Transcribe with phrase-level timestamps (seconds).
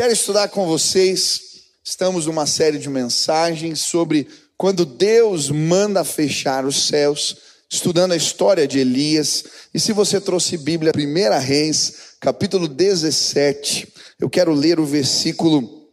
[0.00, 1.42] Quero estudar com vocês.
[1.84, 4.26] Estamos numa série de mensagens sobre
[4.56, 7.36] quando Deus manda fechar os céus,
[7.68, 9.44] estudando a história de Elias.
[9.74, 15.86] E se você trouxe Bíblia, 1 Reis, capítulo 17, eu quero ler o versículo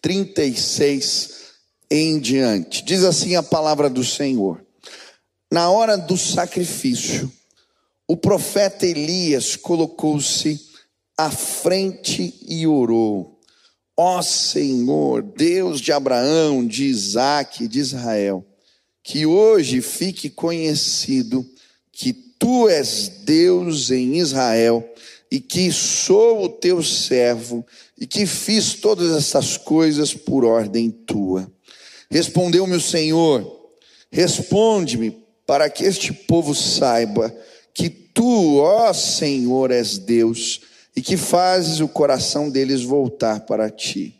[0.00, 1.30] 36
[1.90, 2.84] em diante.
[2.84, 4.64] Diz assim a palavra do Senhor:
[5.50, 7.28] Na hora do sacrifício,
[8.06, 10.67] o profeta Elias colocou-se
[11.18, 13.40] à frente e orou.
[13.96, 18.46] Ó Senhor, Deus de Abraão, de Isaac, de Israel,
[19.02, 21.44] que hoje fique conhecido
[21.90, 24.88] que tu és Deus em Israel
[25.28, 27.66] e que sou o teu servo
[27.98, 31.50] e que fiz todas essas coisas por ordem tua.
[32.08, 33.72] Respondeu-me o Senhor:
[34.12, 35.10] Responde-me,
[35.44, 37.34] para que este povo saiba
[37.74, 40.60] que tu, ó Senhor, és Deus
[40.94, 44.14] e que fazes o coração deles voltar para ti.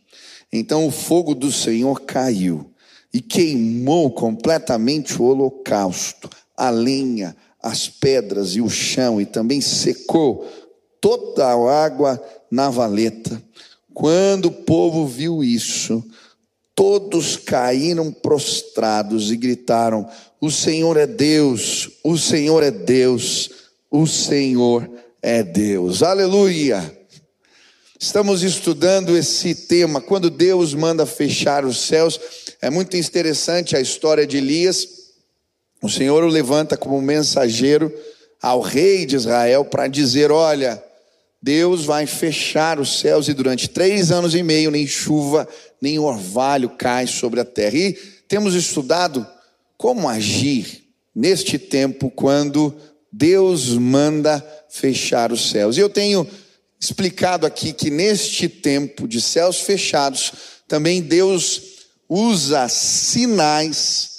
[0.53, 2.71] Então o fogo do Senhor caiu
[3.13, 10.47] e queimou completamente o holocausto, a lenha, as pedras e o chão, e também secou
[11.01, 13.43] toda a água na valeta.
[13.93, 16.05] Quando o povo viu isso,
[16.75, 20.09] todos caíram prostrados e gritaram:
[20.41, 23.51] O Senhor é Deus, o Senhor é Deus,
[23.91, 25.08] o Senhor é
[25.43, 26.03] Deus.
[26.03, 26.97] Aleluia!
[27.99, 32.21] Estamos estudando esse tema, quando Deus manda fechar os céus.
[32.63, 34.87] É muito interessante a história de Elias.
[35.83, 37.93] O Senhor o levanta como mensageiro
[38.41, 40.81] ao rei de Israel para dizer: Olha,
[41.43, 45.49] Deus vai fechar os céus e durante três anos e meio nem chuva,
[45.81, 47.77] nem orvalho cai sobre a terra.
[47.77, 47.93] E
[48.29, 49.27] temos estudado
[49.77, 52.73] como agir neste tempo quando
[53.13, 55.77] Deus manda fechar os céus.
[55.77, 56.29] E eu tenho
[56.81, 60.33] explicado aqui que neste tempo de céus fechados,
[60.67, 61.63] também Deus
[62.09, 64.11] usa sinais,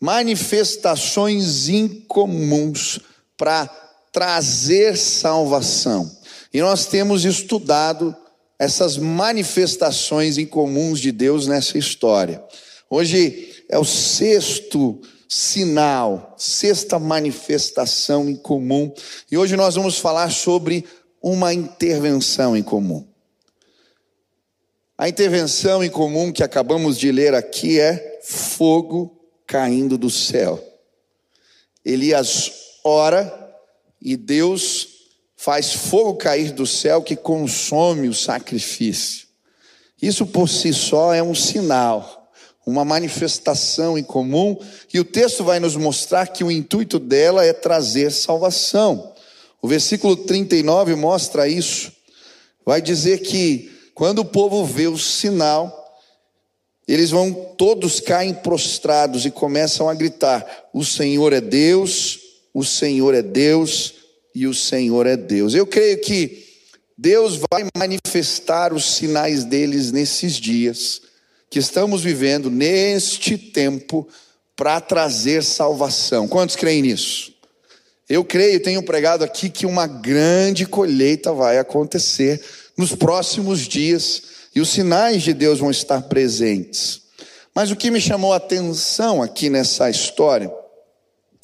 [0.00, 3.00] manifestações incomuns
[3.36, 3.66] para
[4.12, 6.10] trazer salvação.
[6.52, 8.14] E nós temos estudado
[8.58, 12.42] essas manifestações incomuns de Deus nessa história.
[12.90, 15.00] Hoje é o sexto
[15.34, 18.92] sinal, sexta manifestação em comum.
[19.30, 20.84] E hoje nós vamos falar sobre
[21.22, 23.08] uma intervenção em comum.
[24.98, 30.62] A intervenção em comum que acabamos de ler aqui é fogo caindo do céu.
[31.82, 32.52] Elias
[32.84, 33.56] ora
[34.02, 34.86] e Deus
[35.34, 39.26] faz fogo cair do céu que consome o sacrifício.
[40.00, 42.21] Isso por si só é um sinal
[42.66, 44.56] uma manifestação em comum,
[44.92, 49.12] e o texto vai nos mostrar que o intuito dela é trazer salvação.
[49.60, 51.92] O versículo 39 mostra isso.
[52.64, 56.00] Vai dizer que quando o povo vê o sinal,
[56.86, 62.20] eles vão todos caem prostrados e começam a gritar: O Senhor é Deus,
[62.54, 63.94] o Senhor é Deus
[64.34, 65.54] e o Senhor é Deus.
[65.54, 66.44] Eu creio que
[66.96, 71.02] Deus vai manifestar os sinais deles nesses dias
[71.52, 74.08] que estamos vivendo neste tempo
[74.56, 76.26] para trazer salvação.
[76.26, 77.30] Quantos creem nisso?
[78.08, 82.42] Eu creio, tenho pregado aqui que uma grande colheita vai acontecer
[82.74, 84.22] nos próximos dias
[84.54, 87.02] e os sinais de Deus vão estar presentes.
[87.54, 90.50] Mas o que me chamou a atenção aqui nessa história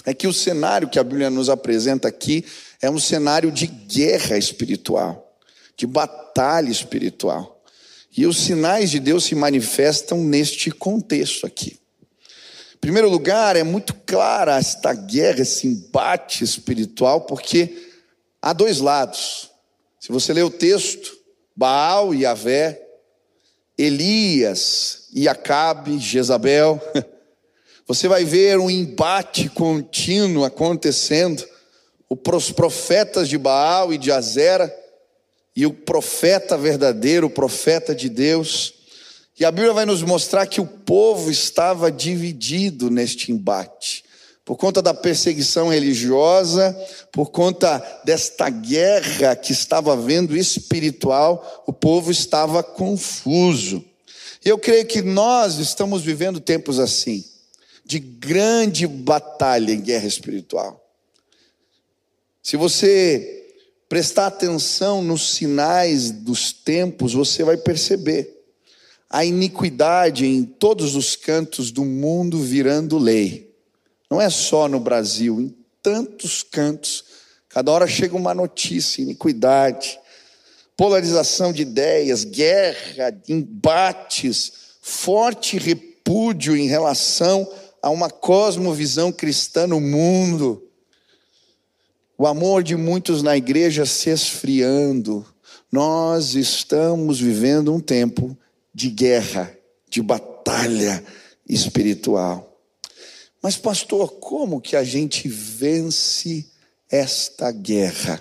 [0.06, 2.46] é que o cenário que a Bíblia nos apresenta aqui
[2.80, 5.36] é um cenário de guerra espiritual,
[5.76, 7.57] de batalha espiritual.
[8.16, 11.78] E os sinais de Deus se manifestam neste contexto aqui.
[12.74, 17.76] Em primeiro lugar, é muito clara esta guerra, esse embate espiritual, porque
[18.40, 19.50] há dois lados.
[19.98, 21.16] Se você ler o texto,
[21.56, 22.80] Baal e Avé,
[23.76, 26.80] Elias e Acabe, Jezabel,
[27.86, 31.44] você vai ver um embate contínuo acontecendo.
[32.08, 34.74] Os profetas de Baal e de Azera
[35.58, 38.74] e o profeta verdadeiro, o profeta de Deus.
[39.36, 44.04] E a Bíblia vai nos mostrar que o povo estava dividido neste embate.
[44.44, 46.72] Por conta da perseguição religiosa,
[47.10, 53.84] por conta desta guerra que estava havendo espiritual, o povo estava confuso.
[54.44, 57.24] E eu creio que nós estamos vivendo tempos assim,
[57.84, 60.80] de grande batalha em guerra espiritual.
[62.40, 63.37] Se você
[63.88, 68.36] prestar atenção nos sinais dos tempos, você vai perceber
[69.08, 73.54] a iniquidade em todos os cantos do mundo virando lei.
[74.10, 77.04] Não é só no Brasil, em tantos cantos.
[77.48, 79.98] Cada hora chega uma notícia, iniquidade.
[80.76, 87.50] polarização de ideias, guerra, embates, forte repúdio em relação
[87.82, 90.67] a uma cosmovisão cristã no mundo.
[92.20, 95.24] O amor de muitos na igreja se esfriando.
[95.70, 98.36] Nós estamos vivendo um tempo
[98.74, 99.56] de guerra,
[99.88, 101.04] de batalha
[101.48, 102.60] espiritual.
[103.40, 106.44] Mas, pastor, como que a gente vence
[106.90, 108.20] esta guerra?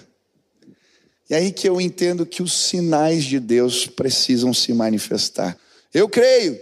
[1.28, 5.58] E aí que eu entendo que os sinais de Deus precisam se manifestar.
[5.92, 6.56] Eu creio,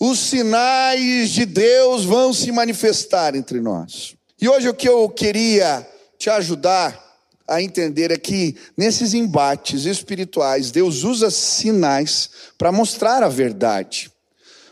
[0.00, 4.16] os sinais de Deus vão se manifestar entre nós.
[4.40, 5.86] E hoje o que eu queria
[6.22, 6.96] te ajudar
[7.48, 14.08] a entender é que nesses embates espirituais, Deus usa sinais para mostrar a verdade.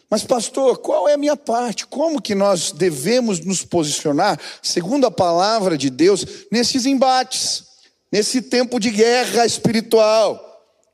[0.09, 1.89] Mas, pastor, qual é a minha parte?
[1.89, 7.65] Como que nós devemos nos posicionar, segundo a palavra de Deus, nesses embates,
[8.13, 10.47] nesse tempo de guerra espiritual?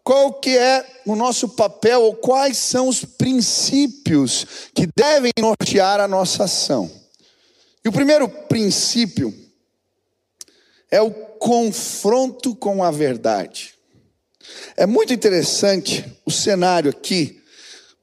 [0.03, 6.09] Qual que é o nosso papel ou quais são os princípios que devem nortear a
[6.09, 6.91] nossa ação?
[7.85, 9.46] E o primeiro princípio
[10.91, 13.75] é o confronto com a verdade.
[14.77, 17.43] É muito interessante o cenário aqui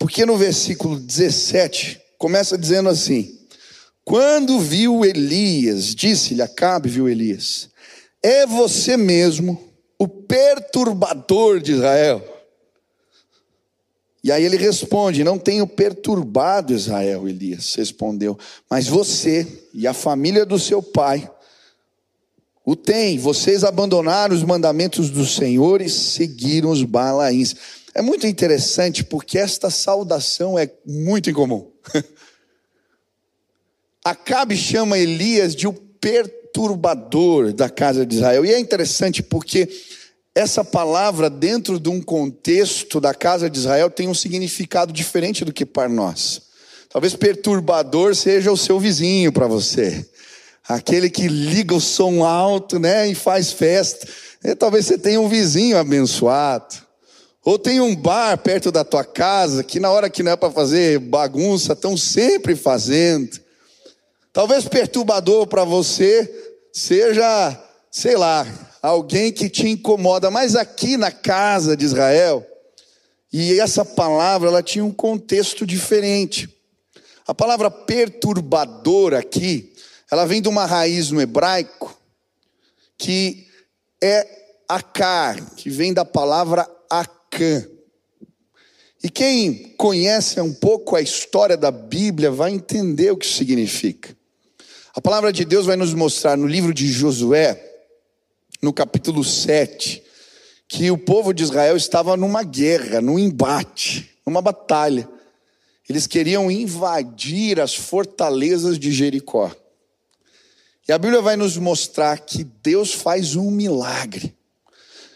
[0.03, 3.39] porque no versículo 17 começa dizendo assim:
[4.03, 7.69] Quando viu Elias, disse-lhe Acabe, viu Elias,
[8.21, 9.57] é você mesmo
[9.97, 12.21] o perturbador de Israel.
[14.21, 18.37] E aí ele responde: Não tenho perturbado Israel, Elias respondeu,
[18.69, 21.31] mas você e a família do seu pai
[22.65, 23.17] o tem.
[23.17, 27.55] Vocês abandonaram os mandamentos do Senhor e seguiram os balaíns.
[27.93, 31.69] É muito interessante porque esta saudação é muito incomum.
[34.03, 38.45] Acabe chama Elias de o perturbador da casa de Israel.
[38.45, 39.69] E é interessante porque
[40.35, 45.53] essa palavra, dentro de um contexto da casa de Israel, tem um significado diferente do
[45.53, 46.41] que para nós.
[46.89, 50.05] Talvez perturbador seja o seu vizinho para você.
[50.67, 54.07] Aquele que liga o som alto, né, e faz festa.
[54.43, 56.75] E talvez você tenha um vizinho abençoado.
[57.43, 60.51] Ou tem um bar perto da tua casa que na hora que não é para
[60.51, 63.41] fazer bagunça, estão sempre fazendo.
[64.31, 66.31] Talvez perturbador para você
[66.71, 67.61] seja,
[67.91, 68.47] sei lá,
[68.81, 72.45] alguém que te incomoda, mas aqui na casa de Israel,
[73.31, 76.49] e essa palavra ela tinha um contexto diferente.
[77.27, 79.72] A palavra perturbador aqui,
[80.13, 81.97] ela vem de uma raiz no hebraico
[82.99, 83.47] que
[83.99, 84.27] é
[84.69, 86.69] akar, que vem da palavra
[87.31, 87.67] Cã.
[89.03, 94.15] E quem conhece um pouco a história da Bíblia vai entender o que significa.
[94.93, 97.59] A palavra de Deus vai nos mostrar no livro de Josué,
[98.61, 100.03] no capítulo 7,
[100.67, 105.09] que o povo de Israel estava numa guerra, num embate, numa batalha.
[105.89, 109.51] Eles queriam invadir as fortalezas de Jericó.
[110.87, 114.35] E a Bíblia vai nos mostrar que Deus faz um milagre.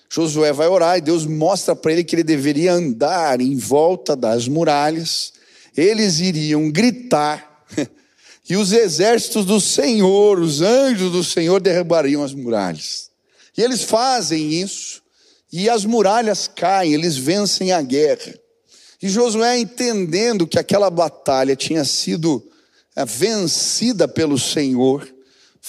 [0.10, 4.48] Josué vai orar e Deus mostra para ele que ele deveria andar em volta das
[4.48, 5.34] muralhas,
[5.76, 7.66] eles iriam gritar,
[8.50, 13.12] e os exércitos do Senhor, os anjos do Senhor, derrubariam as muralhas.
[13.58, 15.02] E eles fazem isso,
[15.52, 18.34] e as muralhas caem, eles vencem a guerra.
[19.02, 22.44] E Josué, entendendo que aquela batalha tinha sido
[22.96, 25.17] eh, vencida pelo Senhor,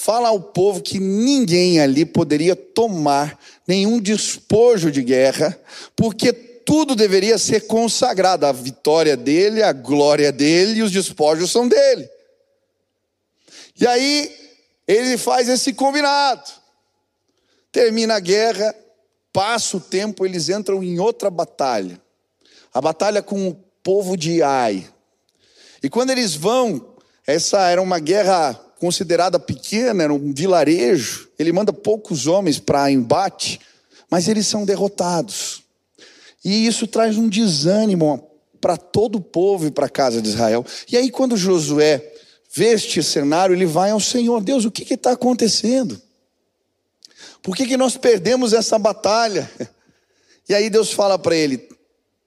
[0.01, 3.37] fala ao povo que ninguém ali poderia tomar
[3.67, 5.59] nenhum despojo de guerra,
[5.93, 8.45] porque tudo deveria ser consagrado.
[8.45, 12.09] A vitória dele, a glória dele e os despojos são dele.
[13.77, 14.33] E aí
[14.87, 16.49] ele faz esse combinado.
[17.69, 18.73] Termina a guerra,
[19.33, 22.01] passa o tempo, eles entram em outra batalha.
[22.73, 24.89] A batalha com o povo de Ai.
[25.83, 26.95] E quando eles vão,
[27.27, 33.59] essa era uma guerra considerada pequena, era um vilarejo, ele manda poucos homens para embate,
[34.09, 35.63] mas eles são derrotados.
[36.43, 38.29] E isso traz um desânimo
[38.61, 40.65] para todo o povo e para a casa de Israel.
[40.89, 42.13] E aí, quando Josué
[42.53, 46.01] vê este cenário, ele vai ao Senhor: Deus, o que está acontecendo?
[47.43, 49.49] Por que, que nós perdemos essa batalha?
[50.47, 51.69] E aí Deus fala para ele: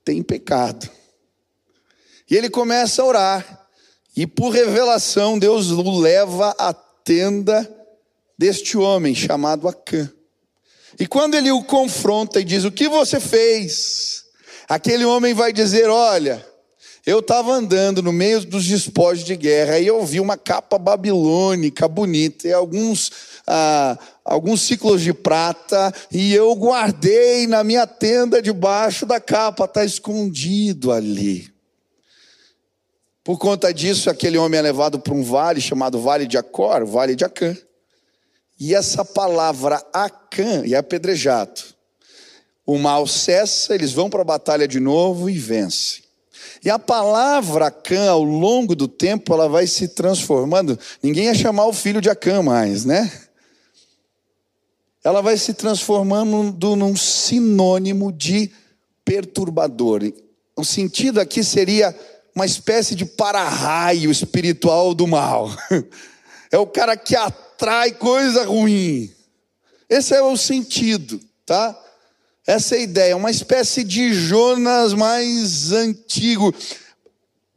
[0.05, 0.89] tem pecado.
[2.31, 3.62] E ele começa a orar.
[4.17, 7.69] E por revelação, Deus o leva à tenda
[8.39, 10.11] deste homem chamado Acã.
[10.99, 14.25] E quando ele o confronta e diz: O que você fez?
[14.69, 16.45] Aquele homem vai dizer: Olha,
[17.05, 21.89] Eu estava andando no meio dos despojos de guerra e eu vi uma capa babilônica
[21.89, 23.11] bonita e alguns,
[23.45, 29.85] ah, alguns ciclos de prata e eu guardei na minha tenda debaixo da capa, está
[29.85, 31.52] escondido ali.
[33.25, 37.15] Por conta disso, aquele homem é levado para um vale chamado Vale de Acor, Vale
[37.15, 37.57] de Acã.
[38.59, 41.61] E essa palavra Acã é apedrejado.
[42.67, 46.03] O mal cessa, eles vão para a batalha de novo e vencem.
[46.65, 50.79] E a palavra Acã, ao longo do tempo, ela vai se transformando.
[51.03, 53.11] Ninguém ia chamar o filho de Acã mais, né?
[55.05, 58.51] Ela vai se transformando num sinônimo de
[59.05, 60.03] perturbador.
[60.57, 61.97] O sentido aqui seria
[62.35, 65.51] uma espécie de para-raio espiritual do mal.
[66.55, 69.11] É o cara que atrai coisa ruim.
[69.89, 71.75] Esse é o sentido, tá?
[72.47, 76.55] Essa é a ideia, uma espécie de Jonas mais antigo.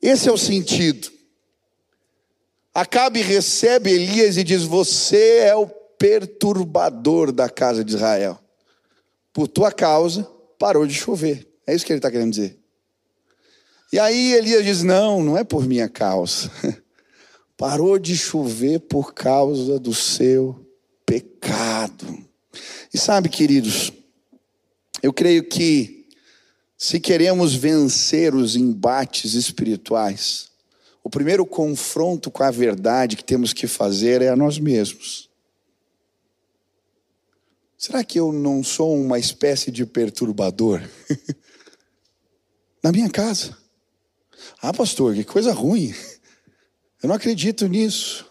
[0.02, 1.12] Esse é o sentido.
[2.74, 8.40] Acabe recebe Elias e diz: Você é o perturbador da casa de Israel.
[9.34, 10.24] Por tua causa
[10.58, 11.48] parou de chover.
[11.68, 12.58] É isso que ele está querendo dizer.
[13.96, 16.52] E aí Elias diz: Não, não é por minha causa.
[17.56, 20.68] Parou de chover por causa do seu
[21.06, 22.06] pecado.
[22.94, 23.94] E sabe, queridos,
[25.02, 26.10] eu creio que,
[26.78, 30.50] se queremos vencer os embates espirituais,
[31.02, 35.30] o primeiro confronto com a verdade que temos que fazer é a nós mesmos.
[37.78, 40.82] Será que eu não sou uma espécie de perturbador?
[42.84, 43.64] Na minha casa.
[44.68, 45.94] Ah, pastor, que coisa ruim.
[47.04, 48.26] Eu não acredito nisso.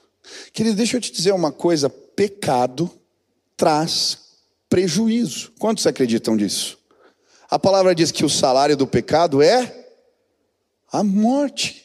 [0.52, 2.90] Querido, deixa eu te dizer uma coisa: pecado
[3.56, 4.18] traz
[4.68, 5.52] prejuízo.
[5.60, 6.76] Quantos acreditam disso?
[7.48, 9.86] A palavra diz que o salário do pecado é
[10.90, 11.84] a morte.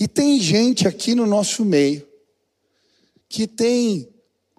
[0.00, 2.08] E tem gente aqui no nosso meio
[3.28, 4.08] que tem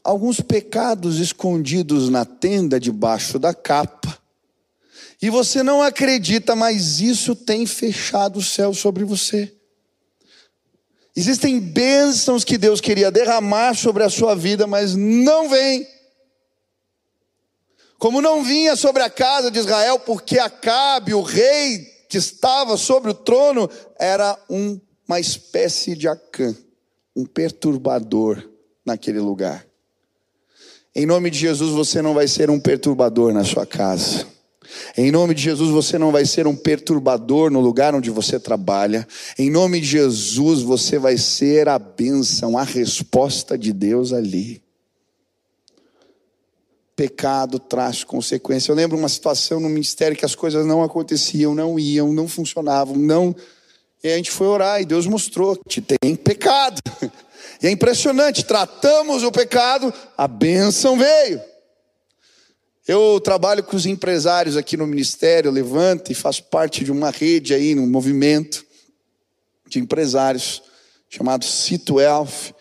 [0.04, 4.20] alguns pecados escondidos na tenda debaixo da capa.
[5.22, 9.54] E você não acredita, mas isso tem fechado o céu sobre você.
[11.16, 15.88] Existem bênçãos que Deus queria derramar sobre a sua vida, mas não vem.
[18.00, 21.80] Como não vinha sobre a casa de Israel, porque Acabe, o rei
[22.10, 26.56] que estava sobre o trono, era um, uma espécie de Acã,
[27.16, 28.44] um perturbador
[28.86, 29.66] naquele lugar.
[30.96, 34.28] Em nome de Jesus, você não vai ser um perturbador na sua casa.
[34.98, 39.08] Em nome de Jesus, você não vai ser um perturbador no lugar onde você trabalha.
[39.38, 44.64] Em nome de Jesus, você vai ser a bênção, a resposta de Deus ali
[46.96, 48.72] pecado traz consequência.
[48.72, 52.96] Eu lembro uma situação no ministério que as coisas não aconteciam, não iam, não funcionavam,
[52.96, 53.36] não.
[54.04, 56.82] E a gente foi orar e Deus mostrou que tem pecado.
[57.62, 61.40] E é impressionante, tratamos o pecado, a bênção veio.
[62.86, 67.54] Eu trabalho com os empresários aqui no ministério, levanto e faço parte de uma rede
[67.54, 68.66] aí, um movimento
[69.70, 70.62] de empresários
[71.10, 72.52] chamado Cito Elf.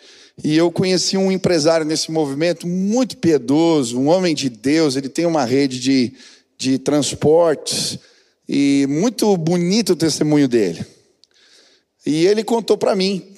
[0.44, 5.26] E eu conheci um empresário nesse movimento muito piedoso, um homem de Deus, ele tem
[5.26, 6.12] uma rede de,
[6.56, 7.98] de transportes,
[8.48, 10.86] e muito bonito o testemunho dele.
[12.06, 13.34] E ele contou para mim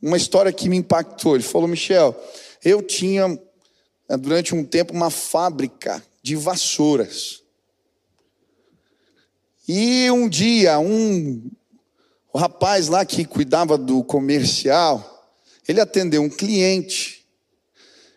[0.00, 1.34] uma história que me impactou.
[1.34, 2.14] Ele falou: Michel,
[2.64, 3.38] eu tinha
[4.18, 7.42] durante um tempo uma fábrica de vassouras.
[9.68, 11.50] E um dia, um
[12.32, 15.30] o rapaz lá que cuidava do comercial,
[15.68, 17.26] ele atendeu um cliente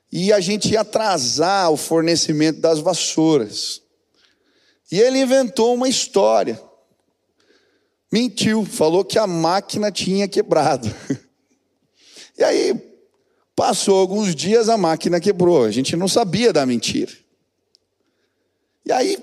[0.10, 3.82] e a gente ia atrasar o fornecimento das vassouras.
[4.90, 6.60] E ele inventou uma história.
[8.10, 10.90] Mentiu, falou que a máquina tinha quebrado.
[12.40, 12.80] E aí,
[13.56, 15.64] passou alguns dias, a máquina quebrou.
[15.64, 17.12] A gente não sabia da mentira.
[18.88, 19.18] E aí,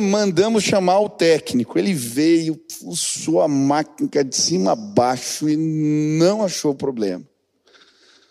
[0.00, 1.76] mandamos chamar o técnico.
[1.76, 7.24] Ele veio, fuçou a máquina de cima a baixo e não achou problema.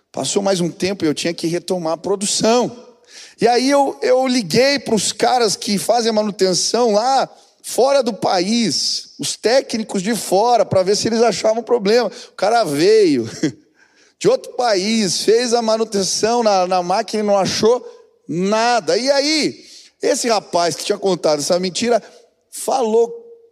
[0.10, 2.96] Passou mais um tempo e eu tinha que retomar a produção.
[3.42, 7.30] E aí eu, eu liguei para os caras que fazem a manutenção lá
[7.62, 12.10] fora do país, os técnicos de fora, para ver se eles achavam problema.
[12.30, 13.30] O cara veio
[14.18, 17.86] de outro país, fez a manutenção na, na máquina e não achou
[18.30, 18.98] nada.
[18.98, 19.73] E aí,
[20.04, 22.04] esse rapaz que tinha contado essa mentira
[22.50, 23.10] falou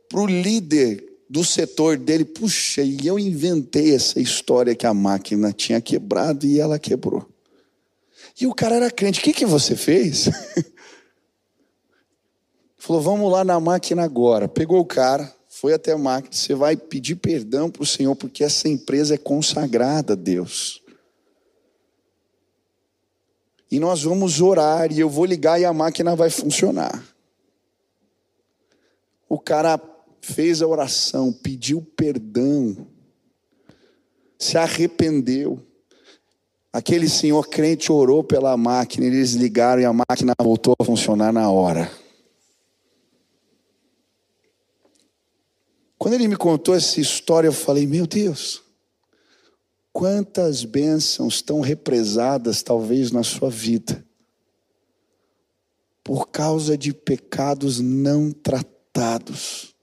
[0.10, 5.54] para o líder do setor dele, puxa, e eu inventei essa história que a máquina
[5.54, 7.26] tinha quebrado e ela quebrou.
[8.40, 10.30] E o cara era crente, o que, que você fez?
[12.78, 14.48] Falou, vamos lá na máquina agora.
[14.48, 18.44] Pegou o cara, foi até a máquina, você vai pedir perdão para o Senhor, porque
[18.44, 20.81] essa empresa é consagrada a Deus.
[23.72, 27.02] E nós vamos orar, e eu vou ligar e a máquina vai funcionar.
[29.30, 29.80] O cara
[30.20, 32.86] fez a oração, pediu perdão,
[34.38, 35.58] se arrependeu.
[36.74, 41.50] Aquele senhor crente orou pela máquina, eles ligaram e a máquina voltou a funcionar na
[41.50, 41.90] hora.
[45.98, 48.64] Quando ele me contou essa história, eu falei: Meu Deus,
[49.94, 54.06] quantas bênçãos estão represadas, talvez, na sua vida,
[56.04, 59.76] por causa de pecados não tratados.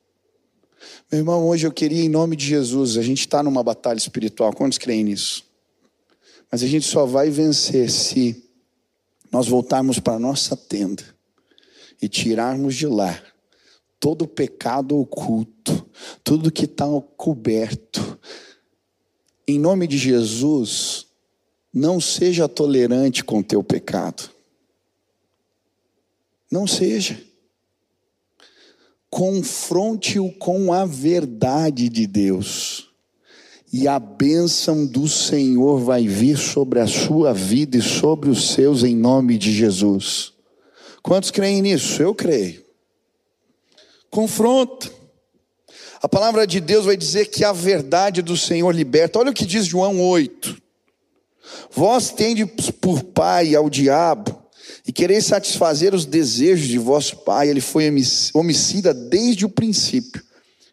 [1.11, 4.53] Meu irmão, hoje eu queria, em nome de Jesus, a gente está numa batalha espiritual,
[4.53, 5.45] quantos creem nisso?
[6.51, 8.45] Mas a gente só vai vencer se
[9.31, 11.05] nós voltarmos para a nossa tenda
[12.01, 13.21] e tirarmos de lá
[14.01, 15.89] todo o pecado oculto,
[16.23, 16.87] tudo que está
[17.17, 18.18] coberto.
[19.49, 21.07] Em nome de Jesus,
[21.75, 24.31] não seja tolerante com o teu pecado.
[26.51, 27.21] Não seja.
[29.11, 32.91] Confronte-o com a verdade de Deus.
[33.73, 38.85] E a bênção do Senhor vai vir sobre a sua vida e sobre os seus
[38.85, 40.33] em nome de Jesus.
[41.03, 42.03] Quantos creem nisso?
[42.03, 42.69] Eu creio
[44.11, 44.98] confronta.
[46.01, 49.19] A palavra de Deus vai dizer que a verdade do Senhor liberta.
[49.19, 50.57] Olha o que diz João 8.
[51.73, 54.41] Vós tendes por pai ao diabo
[54.87, 57.49] e quereis satisfazer os desejos de vosso pai.
[57.49, 57.91] Ele foi
[58.33, 60.23] homicida desde o princípio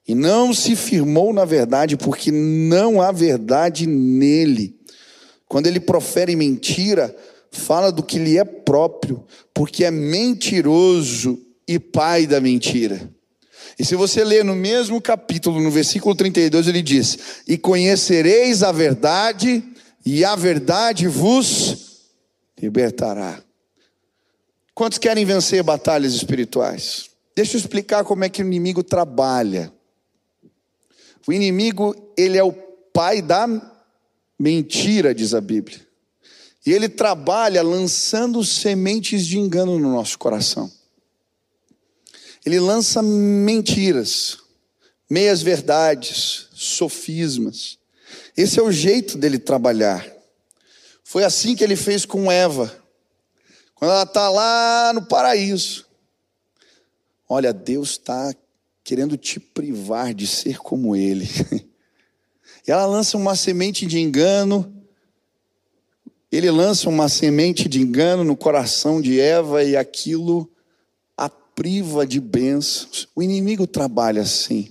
[0.08, 4.76] e não se firmou na verdade, porque não há verdade nele.
[5.48, 7.16] Quando ele profere mentira,
[7.50, 13.10] fala do que lhe é próprio, porque é mentiroso e pai da mentira.
[13.78, 17.18] E se você ler no mesmo capítulo, no versículo 32, ele diz:
[17.48, 19.64] E conhecereis a verdade,
[20.06, 22.08] e a verdade vos
[22.62, 23.42] libertará.
[24.74, 27.10] Quantos querem vencer batalhas espirituais?
[27.36, 29.72] Deixa eu explicar como é que o inimigo trabalha.
[31.28, 32.54] O inimigo, ele é o
[32.94, 33.48] pai da
[34.40, 35.86] mentira, diz a Bíblia.
[36.66, 40.72] E ele trabalha lançando sementes de engano no nosso coração
[42.46, 44.38] ele lança mentiras,
[45.10, 47.80] meias verdades, sofismas.
[48.38, 50.06] Esse é o jeito dele trabalhar.
[51.04, 52.74] Foi assim que ele fez com Eva,
[53.74, 55.86] quando ela está lá no paraíso.
[57.28, 58.34] Olha, Deus está
[58.84, 61.28] querendo te privar de ser como Ele.
[62.68, 64.74] E ela lança uma semente de engano.
[66.32, 70.52] Ele lança uma semente de engano no coração de Eva e aquilo
[71.56, 73.08] priva de bênçãos.
[73.16, 74.68] O inimigo trabalha assim.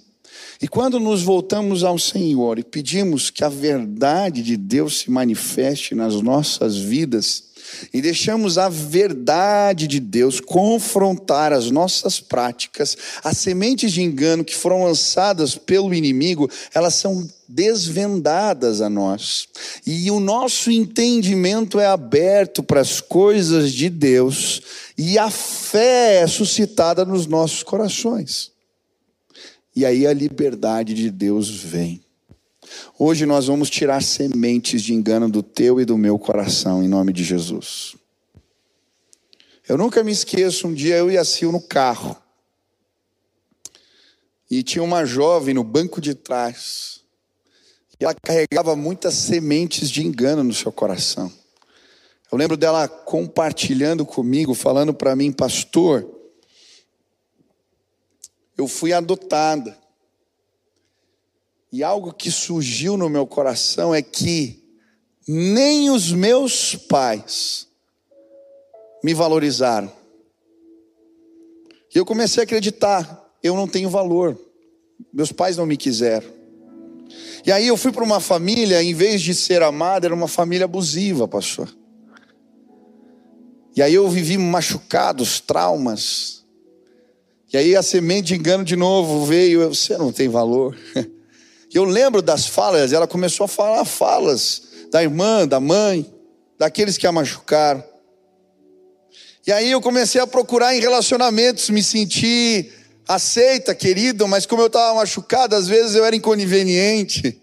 [0.60, 5.94] E quando nos voltamos ao Senhor e pedimos que a verdade de Deus se manifeste
[5.94, 7.44] nas nossas vidas,
[7.92, 14.54] e deixamos a verdade de Deus confrontar as nossas práticas, as sementes de engano que
[14.54, 19.46] foram lançadas pelo inimigo, elas são desvendadas a nós.
[19.86, 24.62] E o nosso entendimento é aberto para as coisas de Deus,
[24.96, 28.52] e a fé é suscitada nos nossos corações.
[29.76, 32.03] E aí a liberdade de Deus vem.
[32.98, 37.12] Hoje nós vamos tirar sementes de engano do teu e do meu coração, em nome
[37.12, 37.96] de Jesus.
[39.68, 42.16] Eu nunca me esqueço, um dia eu e a Sil no carro.
[44.50, 47.00] E tinha uma jovem no banco de trás.
[47.98, 51.32] E ela carregava muitas sementes de engano no seu coração.
[52.30, 56.04] Eu lembro dela compartilhando comigo, falando para mim, pastor,
[58.56, 59.78] eu fui adotada.
[61.74, 64.62] E algo que surgiu no meu coração é que
[65.26, 67.66] nem os meus pais
[69.02, 69.90] me valorizaram.
[71.92, 74.38] E eu comecei a acreditar, eu não tenho valor.
[75.12, 76.28] Meus pais não me quiseram.
[77.44, 80.66] E aí eu fui para uma família, em vez de ser amada, era uma família
[80.66, 81.68] abusiva, pastor.
[83.74, 86.44] E aí eu vivi machucados, traumas.
[87.52, 90.78] E aí a semente de engano de novo veio, você não tem valor.
[91.78, 96.08] eu lembro das falas, ela começou a falar falas da irmã, da mãe,
[96.56, 97.82] daqueles que a machucaram.
[99.44, 102.72] E aí eu comecei a procurar em relacionamentos, me sentir
[103.06, 107.40] aceita, querido, mas como eu estava machucado, às vezes eu era inconveniente.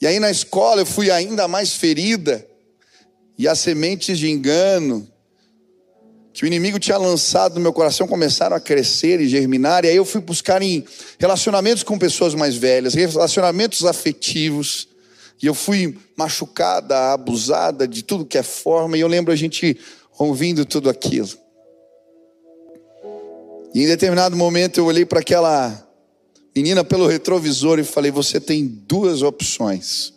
[0.00, 2.44] E aí na escola eu fui ainda mais ferida.
[3.38, 5.11] E as sementes de engano
[6.32, 9.96] que o inimigo tinha lançado no meu coração começaram a crescer e germinar, e aí
[9.96, 10.84] eu fui buscar em
[11.18, 14.88] relacionamentos com pessoas mais velhas, relacionamentos afetivos,
[15.42, 19.78] e eu fui machucada, abusada de tudo que é forma, e eu lembro a gente
[20.18, 21.28] ouvindo tudo aquilo.
[23.74, 25.88] E em determinado momento eu olhei para aquela
[26.54, 30.12] menina pelo retrovisor e falei: Você tem duas opções.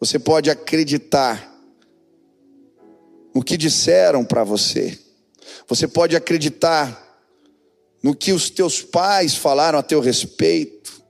[0.00, 1.54] Você pode acreditar
[3.34, 5.05] no que disseram para você.
[5.68, 7.04] Você pode acreditar
[8.02, 11.02] no que os teus pais falaram a teu respeito,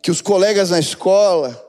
[0.00, 1.60] que os colegas na escola,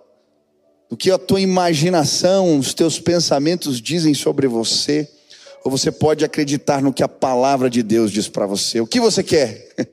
[0.89, 5.09] o que a tua imaginação, os teus pensamentos dizem sobre você,
[5.63, 8.79] ou você pode acreditar no que a palavra de Deus diz para você.
[8.79, 9.69] O que você quer?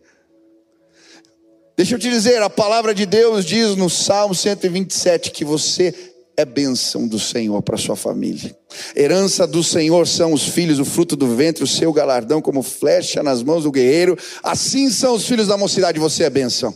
[1.76, 6.09] Deixa eu te dizer, a palavra de Deus diz no Salmo 127 que você
[6.40, 8.56] é bênção do Senhor para sua família.
[8.96, 13.22] Herança do Senhor são os filhos, o fruto do ventre, o seu galardão como flecha
[13.22, 14.18] nas mãos do guerreiro.
[14.42, 16.74] Assim são os filhos da mocidade, você é bênção.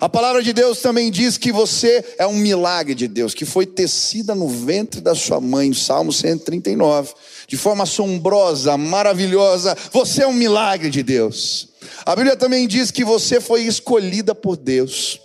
[0.00, 3.64] A palavra de Deus também diz que você é um milagre de Deus, que foi
[3.66, 7.12] tecida no ventre da sua mãe, Salmo 139,
[7.46, 9.76] de forma assombrosa, maravilhosa.
[9.92, 11.68] Você é um milagre de Deus.
[12.04, 15.20] A Bíblia também diz que você foi escolhida por Deus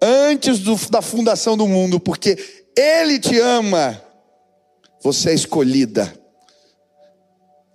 [0.00, 2.36] antes do, da fundação do mundo, porque
[2.76, 4.00] Ele te ama.
[5.02, 6.12] Você é escolhida.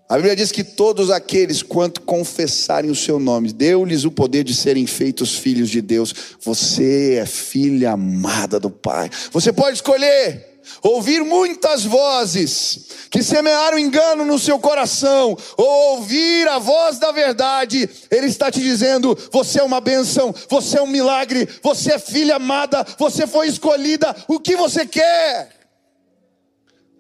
[0.08, 4.54] A Bíblia diz que todos aqueles quanto confessarem o seu nome, deu-lhes o poder de
[4.54, 6.14] serem feitos filhos de Deus.
[6.42, 9.10] Você é filha amada do Pai.
[9.32, 10.51] Você pode escolher
[10.82, 17.90] ouvir muitas vozes que semearam engano no seu coração, ou ouvir a voz da verdade,
[18.10, 22.36] Ele está te dizendo: você é uma bênção, você é um milagre, você é filha
[22.36, 25.62] amada, você foi escolhida, o que você quer?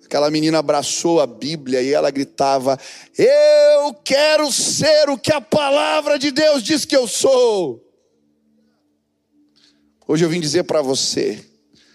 [0.06, 2.78] Aquela menina abraçou a Bíblia e ela gritava:
[3.18, 7.82] Eu quero ser o que a palavra de Deus diz que eu sou.
[10.06, 11.51] Hoje eu vim dizer para você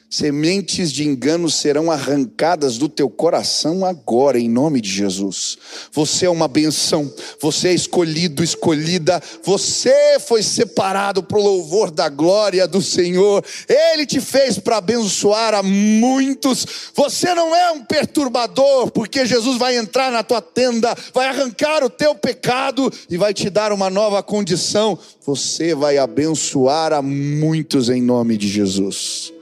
[0.09, 5.59] Sementes de engano serão arrancadas do teu coração agora, em nome de Jesus.
[5.91, 12.09] Você é uma benção, você é escolhido, escolhida, você foi separado para o louvor da
[12.09, 13.45] glória do Senhor.
[13.69, 16.65] Ele te fez para abençoar a muitos.
[16.95, 21.91] Você não é um perturbador, porque Jesus vai entrar na tua tenda, vai arrancar o
[21.91, 24.97] teu pecado e vai te dar uma nova condição.
[25.27, 29.36] Você vai abençoar a muitos em nome de Jesus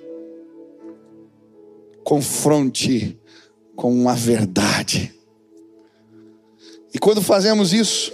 [2.04, 3.18] confronte
[3.74, 5.12] com a verdade.
[6.92, 8.12] E quando fazemos isso,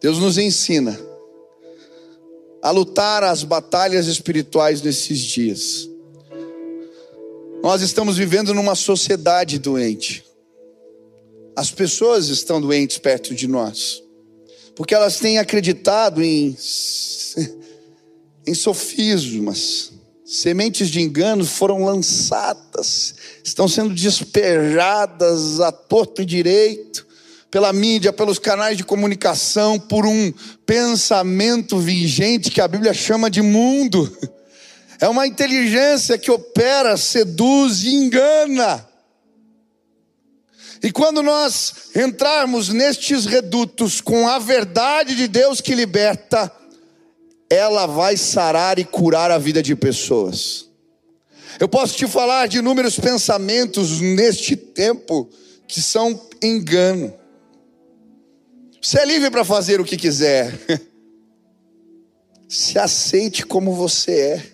[0.00, 0.98] Deus nos ensina
[2.62, 5.88] a lutar as batalhas espirituais nesses dias.
[7.62, 10.24] Nós estamos vivendo numa sociedade doente.
[11.54, 14.02] As pessoas estão doentes perto de nós,
[14.74, 16.56] porque elas têm acreditado em,
[18.46, 19.92] em sofismas,
[20.32, 27.04] Sementes de engano foram lançadas, estão sendo despejadas a torto e direito,
[27.50, 30.32] pela mídia, pelos canais de comunicação, por um
[30.64, 34.16] pensamento vigente que a Bíblia chama de mundo.
[35.00, 38.86] É uma inteligência que opera, seduz e engana.
[40.80, 46.52] E quando nós entrarmos nestes redutos com a verdade de Deus que liberta,
[47.50, 50.70] ela vai sarar e curar a vida de pessoas.
[51.58, 55.28] Eu posso te falar de inúmeros pensamentos neste tempo
[55.66, 57.12] que são engano.
[58.80, 60.58] Você é livre para fazer o que quiser.
[62.48, 64.46] Se aceite como você é.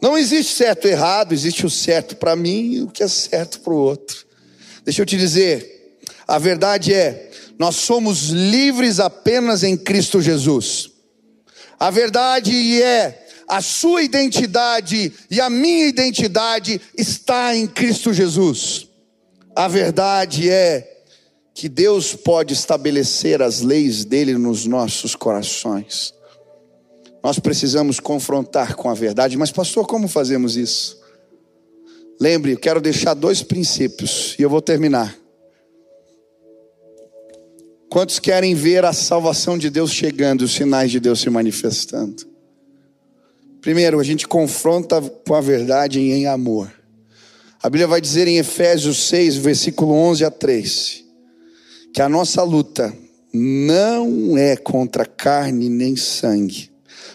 [0.00, 3.60] Não existe certo e errado, existe o certo para mim e o que é certo
[3.60, 4.26] para o outro.
[4.84, 7.30] Deixa eu te dizer, a verdade é,
[7.62, 10.90] nós somos livres apenas em Cristo Jesus.
[11.78, 18.88] A verdade é, a sua identidade e a minha identidade está em Cristo Jesus.
[19.54, 21.04] A verdade é
[21.54, 26.12] que Deus pode estabelecer as leis dele nos nossos corações.
[27.22, 31.00] Nós precisamos confrontar com a verdade, mas pastor, como fazemos isso?
[32.20, 35.21] Lembre, eu quero deixar dois princípios e eu vou terminar.
[37.92, 42.26] Quantos querem ver a salvação de Deus chegando, os sinais de Deus se manifestando?
[43.60, 46.72] Primeiro, a gente confronta com a verdade em amor.
[47.62, 51.04] A Bíblia vai dizer em Efésios 6, versículo 11 a 13,
[51.92, 52.90] que a nossa luta
[53.30, 56.70] não é contra carne nem sangue,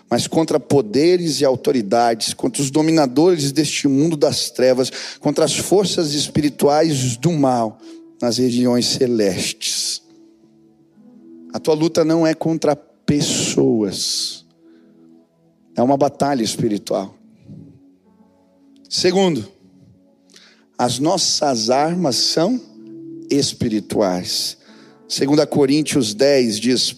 [0.07, 6.13] mas contra poderes e autoridades, contra os dominadores deste mundo das trevas, contra as forças
[6.13, 7.79] espirituais do mal
[8.21, 10.05] nas regiões celestes.
[11.53, 14.45] A tua luta não é contra pessoas,
[15.75, 17.15] é uma batalha espiritual.
[18.89, 19.47] Segundo,
[20.77, 22.61] as nossas armas são
[23.29, 24.57] espirituais.
[25.07, 26.95] 2 Coríntios 10 diz: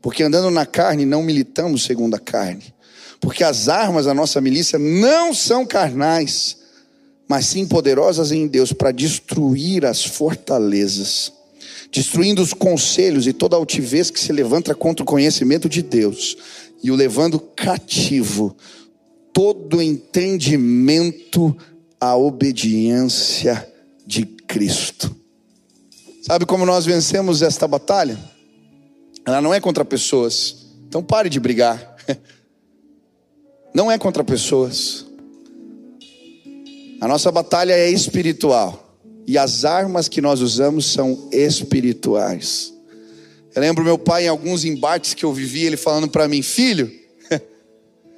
[0.00, 2.74] Porque andando na carne não militamos segundo a carne,
[3.20, 6.58] porque as armas da nossa milícia não são carnais,
[7.28, 11.32] mas sim poderosas em Deus para destruir as fortalezas,
[11.92, 16.38] destruindo os conselhos e toda altivez que se levanta contra o conhecimento de Deus,
[16.82, 18.56] e o levando cativo
[19.32, 21.54] todo entendimento
[22.00, 23.70] à obediência
[24.06, 25.14] de Cristo.
[26.22, 28.18] Sabe como nós vencemos esta batalha?
[29.26, 30.66] Ela não é contra pessoas.
[30.88, 31.96] Então pare de brigar.
[33.74, 35.06] Não é contra pessoas.
[37.00, 38.81] A nossa batalha é espiritual.
[39.26, 42.72] E as armas que nós usamos são espirituais.
[43.54, 46.90] Eu lembro meu pai em alguns embates que eu vivi, ele falando para mim: Filho,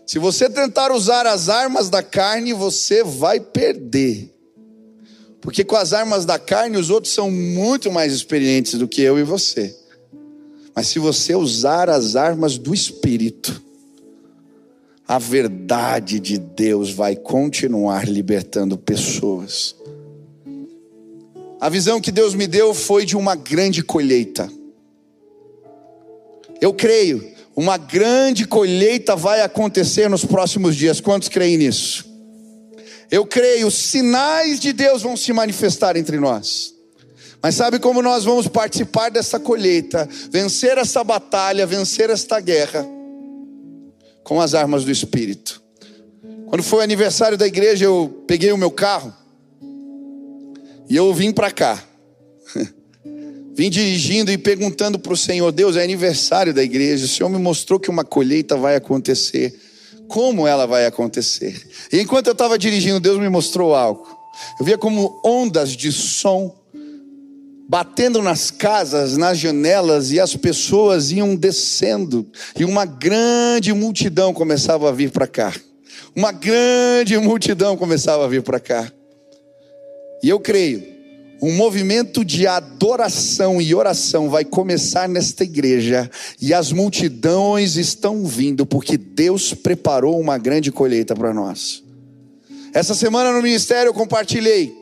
[0.06, 4.32] se você tentar usar as armas da carne, você vai perder.
[5.40, 9.18] Porque com as armas da carne, os outros são muito mais experientes do que eu
[9.18, 9.76] e você.
[10.74, 13.62] Mas se você usar as armas do Espírito,
[15.06, 19.76] a verdade de Deus vai continuar libertando pessoas.
[21.64, 24.52] A visão que Deus me deu foi de uma grande colheita.
[26.60, 31.00] Eu creio, uma grande colheita vai acontecer nos próximos dias.
[31.00, 32.04] Quantos creem nisso?
[33.10, 36.74] Eu creio, sinais de Deus vão se manifestar entre nós.
[37.42, 42.86] Mas sabe como nós vamos participar dessa colheita, vencer essa batalha, vencer esta guerra?
[44.22, 45.62] com as armas do Espírito.
[46.46, 49.23] Quando foi o aniversário da igreja, eu peguei o meu carro
[50.88, 51.82] e eu vim para cá.
[53.56, 57.04] Vim dirigindo e perguntando para o Senhor: Deus, é aniversário da igreja.
[57.04, 59.54] O Senhor me mostrou que uma colheita vai acontecer.
[60.08, 61.64] Como ela vai acontecer?
[61.92, 64.06] E enquanto eu estava dirigindo, Deus me mostrou algo.
[64.58, 66.52] Eu via como ondas de som
[67.68, 72.26] batendo nas casas, nas janelas, e as pessoas iam descendo,
[72.58, 75.52] e uma grande multidão começava a vir para cá.
[76.14, 78.92] Uma grande multidão começava a vir para cá.
[80.24, 80.82] E eu creio,
[81.42, 86.10] um movimento de adoração e oração vai começar nesta igreja,
[86.40, 91.84] e as multidões estão vindo, porque Deus preparou uma grande colheita para nós.
[92.72, 94.74] Essa semana no ministério eu compartilhei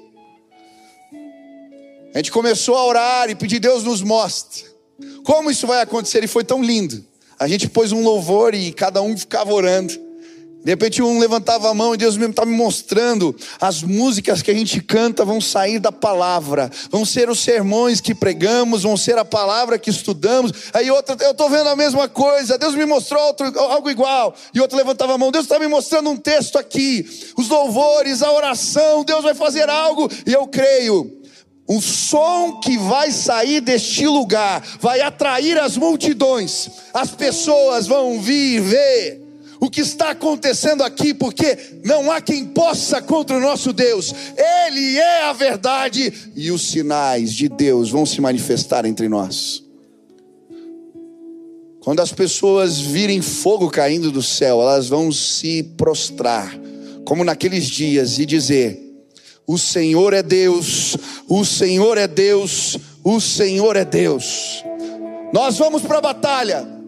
[2.15, 4.65] a gente começou a orar e pedir, Deus nos mostre
[5.25, 7.05] como isso vai acontecer, e foi tão lindo.
[7.37, 10.12] A gente pôs um louvor e cada um ficava orando.
[10.65, 14.51] De repente um levantava a mão e Deus mesmo estava me mostrando as músicas que
[14.51, 19.19] a gente canta vão sair da palavra, vão ser os sermões que pregamos, vão ser
[19.19, 20.53] a palavra que estudamos.
[20.73, 24.37] Aí outra, eu estou vendo a mesma coisa, Deus me mostrou outro, algo igual.
[24.55, 27.05] E outro levantava a mão, Deus está me mostrando um texto aqui,
[27.37, 31.23] os louvores, a oração, Deus vai fazer algo, e eu creio
[31.67, 38.61] o som que vai sair deste lugar vai atrair as multidões, as pessoas vão vir
[38.61, 39.22] ver
[39.63, 44.99] o que está acontecendo aqui, porque não há quem possa contra o nosso Deus, Ele
[44.99, 49.63] é a verdade e os sinais de Deus vão se manifestar entre nós.
[51.79, 56.53] Quando as pessoas virem fogo caindo do céu, elas vão se prostrar,
[57.05, 58.81] como naqueles dias, e dizer:
[59.47, 60.97] o Senhor é Deus,
[61.29, 64.65] o Senhor é Deus, o Senhor é Deus.
[65.33, 66.82] Nós vamos para a batalha,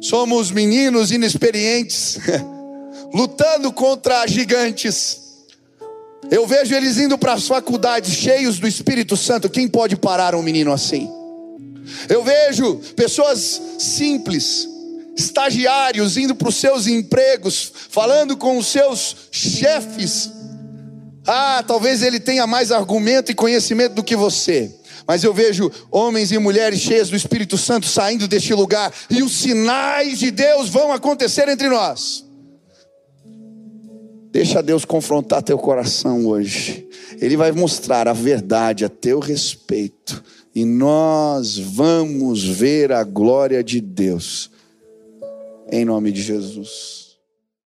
[0.00, 2.18] somos meninos inexperientes,
[3.12, 5.20] lutando contra gigantes.
[6.30, 9.50] Eu vejo eles indo para as faculdades cheios do Espírito Santo.
[9.50, 11.10] Quem pode parar um menino assim?
[12.08, 14.68] Eu vejo pessoas simples,
[15.16, 20.30] estagiários indo para os seus empregos, falando com os seus chefes
[21.26, 24.74] ah, talvez ele tenha mais argumento e conhecimento do que você.
[25.10, 29.32] Mas eu vejo homens e mulheres cheias do Espírito Santo saindo deste lugar, e os
[29.32, 32.24] sinais de Deus vão acontecer entre nós.
[34.30, 36.88] Deixa Deus confrontar teu coração hoje.
[37.20, 40.22] Ele vai mostrar a verdade a teu respeito.
[40.54, 44.48] E nós vamos ver a glória de Deus.
[45.72, 46.99] Em nome de Jesus.